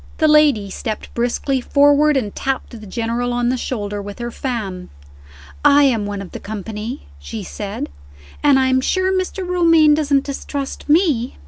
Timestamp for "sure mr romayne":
8.81-9.93